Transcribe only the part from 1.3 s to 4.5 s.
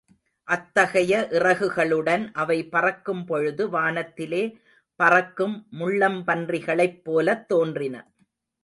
இறகுகளுடன் அவை பறக்கும் பொழுது வானத்திலே